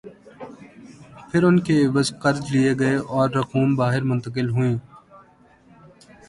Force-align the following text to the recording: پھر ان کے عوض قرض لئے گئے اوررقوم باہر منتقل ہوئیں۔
پھر 1.29 1.41
ان 1.47 1.59
کے 1.65 1.75
عوض 1.85 2.07
قرض 2.21 2.41
لئے 2.51 2.71
گئے 2.79 2.95
اوررقوم 3.13 3.69
باہر 3.79 4.01
منتقل 4.11 4.47
ہوئیں۔ 4.49 4.77